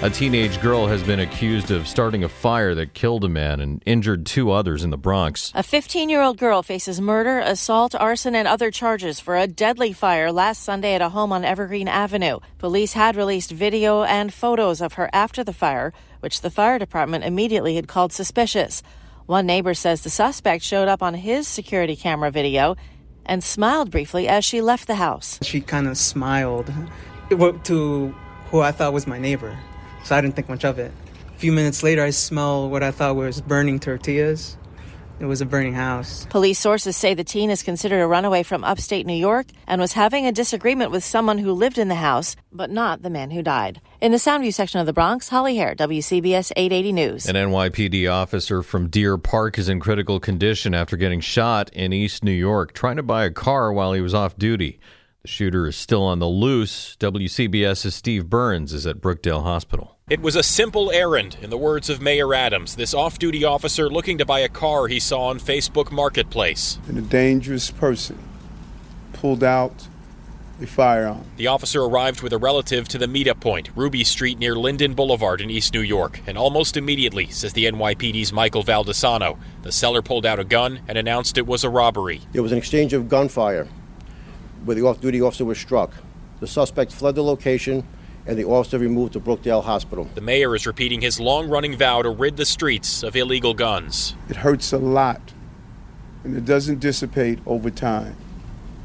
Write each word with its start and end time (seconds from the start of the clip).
A 0.00 0.08
teenage 0.08 0.60
girl 0.60 0.86
has 0.86 1.02
been 1.02 1.18
accused 1.18 1.72
of 1.72 1.88
starting 1.88 2.22
a 2.22 2.28
fire 2.28 2.72
that 2.76 2.94
killed 2.94 3.24
a 3.24 3.28
man 3.28 3.58
and 3.58 3.82
injured 3.84 4.26
two 4.26 4.52
others 4.52 4.84
in 4.84 4.90
the 4.90 4.96
Bronx. 4.96 5.50
A 5.56 5.62
15 5.64 6.08
year 6.08 6.22
old 6.22 6.38
girl 6.38 6.62
faces 6.62 7.00
murder, 7.00 7.40
assault, 7.40 7.96
arson, 7.96 8.36
and 8.36 8.46
other 8.46 8.70
charges 8.70 9.18
for 9.18 9.36
a 9.36 9.48
deadly 9.48 9.92
fire 9.92 10.30
last 10.30 10.62
Sunday 10.62 10.94
at 10.94 11.02
a 11.02 11.08
home 11.08 11.32
on 11.32 11.44
Evergreen 11.44 11.88
Avenue. 11.88 12.38
Police 12.58 12.92
had 12.92 13.16
released 13.16 13.50
video 13.50 14.04
and 14.04 14.32
photos 14.32 14.80
of 14.80 14.92
her 14.92 15.10
after 15.12 15.42
the 15.42 15.52
fire, 15.52 15.92
which 16.20 16.42
the 16.42 16.50
fire 16.50 16.78
department 16.78 17.24
immediately 17.24 17.74
had 17.74 17.88
called 17.88 18.12
suspicious. 18.12 18.84
One 19.26 19.46
neighbor 19.46 19.74
says 19.74 20.02
the 20.02 20.10
suspect 20.10 20.62
showed 20.62 20.86
up 20.86 21.02
on 21.02 21.14
his 21.14 21.48
security 21.48 21.96
camera 21.96 22.30
video 22.30 22.76
and 23.26 23.42
smiled 23.42 23.90
briefly 23.90 24.28
as 24.28 24.44
she 24.44 24.60
left 24.60 24.86
the 24.86 24.94
house. 24.94 25.40
She 25.42 25.60
kind 25.60 25.88
of 25.88 25.98
smiled 25.98 26.72
to 27.30 28.14
who 28.52 28.60
I 28.60 28.70
thought 28.70 28.92
was 28.92 29.08
my 29.08 29.18
neighbor 29.18 29.58
so 30.08 30.16
I 30.16 30.22
didn't 30.22 30.36
think 30.36 30.48
much 30.48 30.64
of 30.64 30.78
it. 30.78 30.90
A 31.28 31.38
few 31.38 31.52
minutes 31.52 31.82
later, 31.82 32.02
I 32.02 32.10
smell 32.10 32.70
what 32.70 32.82
I 32.82 32.90
thought 32.90 33.14
was 33.14 33.42
burning 33.42 33.78
tortillas. 33.78 34.56
It 35.20 35.26
was 35.26 35.40
a 35.40 35.46
burning 35.46 35.74
house. 35.74 36.26
Police 36.30 36.58
sources 36.58 36.96
say 36.96 37.12
the 37.12 37.24
teen 37.24 37.50
is 37.50 37.62
considered 37.62 38.00
a 38.00 38.06
runaway 38.06 38.42
from 38.42 38.64
upstate 38.64 39.04
New 39.04 39.12
York 39.12 39.46
and 39.66 39.80
was 39.80 39.92
having 39.92 40.26
a 40.26 40.32
disagreement 40.32 40.92
with 40.92 41.04
someone 41.04 41.38
who 41.38 41.52
lived 41.52 41.76
in 41.76 41.88
the 41.88 41.96
house, 41.96 42.36
but 42.52 42.70
not 42.70 43.02
the 43.02 43.10
man 43.10 43.30
who 43.32 43.42
died. 43.42 43.82
In 44.00 44.12
the 44.12 44.18
Soundview 44.18 44.54
section 44.54 44.80
of 44.80 44.86
the 44.86 44.92
Bronx, 44.92 45.28
Holly 45.28 45.56
Hare, 45.56 45.74
WCBS 45.74 46.52
880 46.56 46.92
News. 46.92 47.28
An 47.28 47.34
NYPD 47.34 48.10
officer 48.10 48.62
from 48.62 48.88
Deer 48.88 49.18
Park 49.18 49.58
is 49.58 49.68
in 49.68 49.80
critical 49.80 50.20
condition 50.20 50.72
after 50.72 50.96
getting 50.96 51.20
shot 51.20 51.68
in 51.72 51.92
East 51.92 52.24
New 52.24 52.30
York 52.30 52.72
trying 52.72 52.96
to 52.96 53.02
buy 53.02 53.24
a 53.24 53.30
car 53.30 53.72
while 53.72 53.92
he 53.92 54.00
was 54.00 54.14
off 54.14 54.38
duty. 54.38 54.78
The 55.22 55.28
shooter 55.28 55.66
is 55.66 55.74
still 55.74 56.04
on 56.04 56.20
the 56.20 56.28
loose. 56.28 56.96
WCBS's 57.00 57.92
Steve 57.92 58.30
Burns 58.30 58.72
is 58.72 58.86
at 58.86 59.00
Brookdale 59.00 59.42
Hospital. 59.42 59.98
It 60.08 60.20
was 60.20 60.36
a 60.36 60.44
simple 60.44 60.92
errand, 60.92 61.36
in 61.42 61.50
the 61.50 61.58
words 61.58 61.90
of 61.90 62.00
Mayor 62.00 62.32
Adams, 62.32 62.76
this 62.76 62.94
off 62.94 63.18
duty 63.18 63.44
officer 63.44 63.90
looking 63.90 64.16
to 64.18 64.24
buy 64.24 64.40
a 64.40 64.48
car 64.48 64.86
he 64.86 65.00
saw 65.00 65.26
on 65.26 65.40
Facebook 65.40 65.90
Marketplace. 65.90 66.78
And 66.86 66.96
a 66.96 67.02
dangerous 67.02 67.72
person 67.72 68.16
pulled 69.12 69.42
out 69.42 69.88
a 70.62 70.66
firearm. 70.66 71.24
The 71.36 71.48
officer 71.48 71.82
arrived 71.82 72.22
with 72.22 72.32
a 72.32 72.38
relative 72.38 72.86
to 72.88 72.98
the 72.98 73.06
meetup 73.06 73.40
point, 73.40 73.70
Ruby 73.74 74.04
Street 74.04 74.38
near 74.38 74.54
Linden 74.54 74.94
Boulevard 74.94 75.40
in 75.40 75.50
East 75.50 75.74
New 75.74 75.82
York, 75.82 76.20
and 76.28 76.38
almost 76.38 76.76
immediately, 76.76 77.26
says 77.26 77.52
the 77.54 77.64
NYPD's 77.64 78.32
Michael 78.32 78.62
Baldassano, 78.62 79.36
the 79.62 79.72
seller 79.72 80.00
pulled 80.00 80.24
out 80.24 80.38
a 80.38 80.44
gun 80.44 80.80
and 80.86 80.96
announced 80.96 81.38
it 81.38 81.46
was 81.46 81.64
a 81.64 81.70
robbery. 81.70 82.20
It 82.32 82.40
was 82.40 82.52
an 82.52 82.58
exchange 82.58 82.92
of 82.92 83.08
gunfire 83.08 83.68
where 84.64 84.74
the 84.74 84.82
off 84.82 85.00
duty 85.00 85.20
officer 85.20 85.44
was 85.44 85.58
struck. 85.58 85.92
The 86.40 86.46
suspect 86.46 86.92
fled 86.92 87.14
the 87.14 87.24
location 87.24 87.86
and 88.28 88.38
the 88.38 88.44
officer 88.44 88.78
removed 88.78 89.14
to 89.14 89.20
Brookdale 89.20 89.64
Hospital. 89.64 90.08
The 90.14 90.20
mayor 90.20 90.54
is 90.54 90.66
repeating 90.66 91.00
his 91.00 91.18
long 91.18 91.48
running 91.48 91.76
vow 91.76 92.02
to 92.02 92.10
rid 92.10 92.36
the 92.36 92.44
streets 92.44 93.02
of 93.02 93.16
illegal 93.16 93.54
guns. 93.54 94.14
It 94.28 94.36
hurts 94.36 94.72
a 94.72 94.78
lot, 94.78 95.32
and 96.24 96.36
it 96.36 96.44
doesn't 96.44 96.78
dissipate 96.78 97.38
over 97.46 97.70
time. 97.70 98.16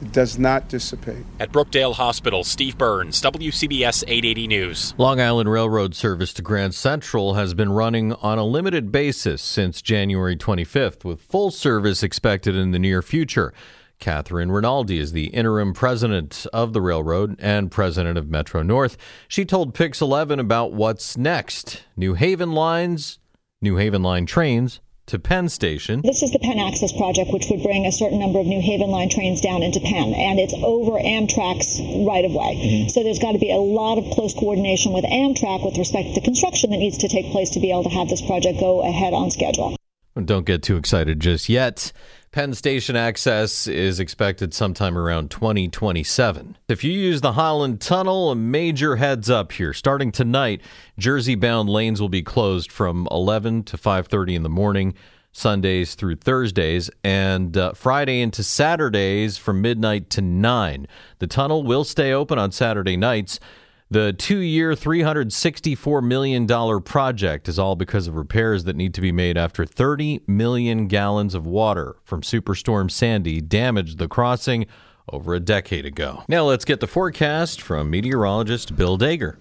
It 0.00 0.12
does 0.12 0.38
not 0.38 0.68
dissipate. 0.68 1.24
At 1.38 1.52
Brookdale 1.52 1.94
Hospital, 1.94 2.44
Steve 2.44 2.76
Burns, 2.76 3.20
WCBS 3.22 4.04
880 4.06 4.46
News. 4.46 4.94
Long 4.98 5.20
Island 5.20 5.50
Railroad 5.50 5.94
service 5.94 6.34
to 6.34 6.42
Grand 6.42 6.74
Central 6.74 7.34
has 7.34 7.54
been 7.54 7.72
running 7.72 8.12
on 8.14 8.38
a 8.38 8.44
limited 8.44 8.90
basis 8.92 9.40
since 9.40 9.80
January 9.80 10.36
25th, 10.36 11.04
with 11.04 11.20
full 11.20 11.50
service 11.50 12.02
expected 12.02 12.54
in 12.56 12.72
the 12.72 12.78
near 12.78 13.00
future. 13.00 13.54
Catherine 13.98 14.52
Rinaldi 14.52 14.98
is 14.98 15.12
the 15.12 15.26
interim 15.28 15.72
president 15.72 16.46
of 16.52 16.72
the 16.72 16.80
railroad 16.80 17.36
and 17.38 17.70
president 17.70 18.18
of 18.18 18.28
Metro 18.28 18.62
North. 18.62 18.96
She 19.28 19.44
told 19.44 19.74
Pix 19.74 20.00
11 20.00 20.38
about 20.38 20.72
what's 20.72 21.16
next 21.16 21.84
New 21.96 22.14
Haven 22.14 22.52
lines, 22.52 23.18
New 23.60 23.76
Haven 23.76 24.02
line 24.02 24.26
trains 24.26 24.80
to 25.06 25.18
Penn 25.18 25.48
Station. 25.48 26.02
This 26.02 26.22
is 26.22 26.32
the 26.32 26.40
Penn 26.40 26.58
Access 26.58 26.92
Project, 26.92 27.32
which 27.32 27.46
would 27.48 27.62
bring 27.62 27.86
a 27.86 27.92
certain 27.92 28.18
number 28.18 28.40
of 28.40 28.46
New 28.46 28.60
Haven 28.60 28.90
line 28.90 29.08
trains 29.08 29.40
down 29.40 29.62
into 29.62 29.78
Penn, 29.78 30.12
and 30.14 30.38
it's 30.40 30.54
over 30.54 30.98
Amtrak's 30.98 31.78
right 32.06 32.24
of 32.24 32.32
way. 32.32 32.58
Mm-hmm. 32.58 32.88
So 32.88 33.04
there's 33.04 33.20
got 33.20 33.32
to 33.32 33.38
be 33.38 33.52
a 33.52 33.62
lot 33.62 33.98
of 33.98 34.12
close 34.12 34.34
coordination 34.34 34.92
with 34.92 35.04
Amtrak 35.04 35.64
with 35.64 35.78
respect 35.78 36.08
to 36.08 36.20
the 36.20 36.24
construction 36.24 36.70
that 36.70 36.78
needs 36.78 36.98
to 36.98 37.08
take 37.08 37.30
place 37.30 37.50
to 37.50 37.60
be 37.60 37.70
able 37.70 37.84
to 37.84 37.90
have 37.90 38.08
this 38.08 38.22
project 38.22 38.58
go 38.58 38.82
ahead 38.82 39.14
on 39.14 39.30
schedule. 39.30 39.76
Don't 40.24 40.46
get 40.46 40.62
too 40.62 40.76
excited 40.76 41.20
just 41.20 41.48
yet. 41.48 41.92
Penn 42.32 42.54
Station 42.54 42.96
access 42.96 43.66
is 43.66 44.00
expected 44.00 44.54
sometime 44.54 44.96
around 44.96 45.30
2027. 45.30 46.56
If 46.68 46.82
you 46.82 46.92
use 46.92 47.20
the 47.20 47.32
Holland 47.32 47.80
Tunnel, 47.80 48.30
a 48.30 48.34
major 48.34 48.96
heads 48.96 49.28
up 49.28 49.52
here. 49.52 49.72
Starting 49.72 50.12
tonight, 50.12 50.62
Jersey-bound 50.98 51.68
lanes 51.68 52.00
will 52.00 52.08
be 52.08 52.22
closed 52.22 52.72
from 52.72 53.06
11 53.10 53.64
to 53.64 53.76
5:30 53.76 54.34
in 54.34 54.42
the 54.42 54.48
morning, 54.48 54.94
Sundays 55.32 55.94
through 55.94 56.16
Thursdays, 56.16 56.90
and 57.04 57.56
uh, 57.56 57.72
Friday 57.72 58.20
into 58.20 58.42
Saturdays 58.42 59.36
from 59.36 59.60
midnight 59.60 60.08
to 60.10 60.22
9. 60.22 60.86
The 61.18 61.26
tunnel 61.26 61.62
will 61.62 61.84
stay 61.84 62.12
open 62.12 62.38
on 62.38 62.52
Saturday 62.52 62.96
nights. 62.96 63.38
The 63.88 64.12
two 64.12 64.38
year, 64.38 64.72
$364 64.72 66.02
million 66.02 66.82
project 66.82 67.48
is 67.48 67.56
all 67.56 67.76
because 67.76 68.08
of 68.08 68.16
repairs 68.16 68.64
that 68.64 68.74
need 68.74 68.94
to 68.94 69.00
be 69.00 69.12
made 69.12 69.38
after 69.38 69.64
30 69.64 70.22
million 70.26 70.88
gallons 70.88 71.36
of 71.36 71.46
water 71.46 71.94
from 72.02 72.22
Superstorm 72.22 72.90
Sandy 72.90 73.40
damaged 73.40 73.98
the 73.98 74.08
crossing 74.08 74.66
over 75.12 75.34
a 75.34 75.40
decade 75.40 75.86
ago. 75.86 76.24
Now 76.28 76.42
let's 76.44 76.64
get 76.64 76.80
the 76.80 76.88
forecast 76.88 77.62
from 77.62 77.88
meteorologist 77.88 78.74
Bill 78.74 78.98
Dager. 78.98 79.38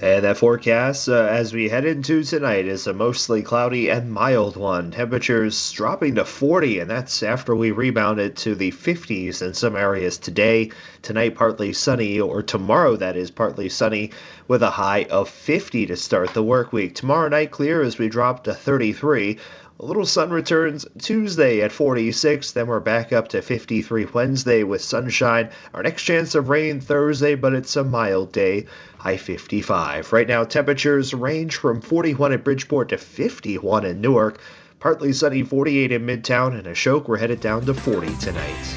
And 0.00 0.22
that 0.22 0.36
forecast, 0.36 1.08
uh, 1.08 1.26
as 1.28 1.52
we 1.52 1.68
head 1.68 1.84
into 1.84 2.22
tonight, 2.22 2.66
is 2.66 2.86
a 2.86 2.94
mostly 2.94 3.42
cloudy 3.42 3.88
and 3.88 4.12
mild 4.12 4.56
one. 4.56 4.92
Temperatures 4.92 5.72
dropping 5.72 6.14
to 6.14 6.24
40, 6.24 6.78
and 6.78 6.88
that's 6.88 7.24
after 7.24 7.56
we 7.56 7.72
rebounded 7.72 8.36
to 8.36 8.54
the 8.54 8.70
50s 8.70 9.42
in 9.42 9.54
some 9.54 9.74
areas 9.74 10.16
today. 10.16 10.70
Tonight, 11.02 11.34
partly 11.34 11.72
sunny, 11.72 12.20
or 12.20 12.44
tomorrow, 12.44 12.94
that 12.94 13.16
is, 13.16 13.32
partly 13.32 13.68
sunny, 13.68 14.12
with 14.46 14.62
a 14.62 14.70
high 14.70 15.02
of 15.10 15.28
50 15.28 15.86
to 15.86 15.96
start 15.96 16.32
the 16.32 16.44
work 16.44 16.72
week. 16.72 16.94
Tomorrow 16.94 17.30
night, 17.30 17.50
clear 17.50 17.82
as 17.82 17.98
we 17.98 18.08
drop 18.08 18.44
to 18.44 18.54
33. 18.54 19.38
A 19.80 19.84
little 19.84 20.06
sun 20.06 20.30
returns 20.30 20.84
Tuesday 21.00 21.60
at 21.60 21.70
46, 21.70 22.50
then 22.50 22.66
we're 22.66 22.80
back 22.80 23.12
up 23.12 23.28
to 23.28 23.40
53 23.40 24.06
Wednesday 24.06 24.64
with 24.64 24.82
sunshine. 24.82 25.50
Our 25.72 25.84
next 25.84 26.02
chance 26.02 26.34
of 26.34 26.48
rain 26.48 26.80
Thursday, 26.80 27.36
but 27.36 27.54
it's 27.54 27.76
a 27.76 27.84
mild 27.84 28.32
day, 28.32 28.66
high 28.98 29.18
55. 29.18 30.12
Right 30.12 30.26
now, 30.26 30.42
temperatures 30.42 31.14
range 31.14 31.54
from 31.54 31.80
41 31.80 32.32
at 32.32 32.42
Bridgeport 32.42 32.88
to 32.88 32.98
51 32.98 33.86
in 33.86 34.00
Newark. 34.00 34.40
Partly 34.80 35.12
sunny 35.12 35.44
48 35.44 35.92
in 35.92 36.04
Midtown, 36.04 36.58
and 36.58 36.66
Ashoka, 36.66 37.06
we're 37.06 37.18
headed 37.18 37.38
down 37.38 37.64
to 37.66 37.74
40 37.74 38.16
tonight. 38.16 38.74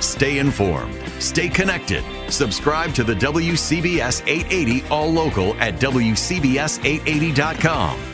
Stay 0.00 0.38
informed, 0.38 0.98
stay 1.18 1.50
connected. 1.50 2.02
Subscribe 2.32 2.94
to 2.94 3.04
the 3.04 3.14
WCBS 3.14 4.22
880 4.26 4.88
All 4.88 5.12
Local 5.12 5.52
at 5.56 5.74
WCBS880.com 5.74 8.13